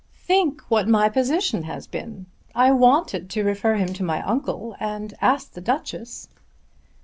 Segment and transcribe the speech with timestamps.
[0.17, 2.25] "Think what my position has been!
[2.55, 6.27] I wanted to refer him to my uncle and asked the Duchess."